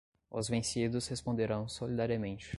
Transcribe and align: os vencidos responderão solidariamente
os 0.31 0.49
vencidos 0.49 1.07
responderão 1.09 1.67
solidariamente 1.67 2.49